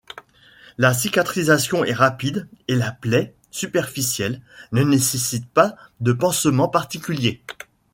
[0.79, 7.43] La cicatrisation est rapide et la plaie, superficielle, ne nécessite pas de pansement particulier.